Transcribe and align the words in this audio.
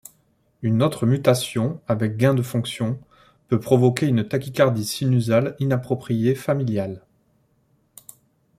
Une 0.63 0.81
autre 0.81 1.05
mutation, 1.05 1.79
avec 1.87 2.17
gain 2.17 2.33
de 2.33 2.41
fonction, 2.41 2.99
peut 3.49 3.59
provoquer 3.59 4.07
une 4.07 4.27
tachycardie 4.27 4.83
sinusale 4.83 5.55
inappropriée 5.59 6.33
familiale. 6.33 7.03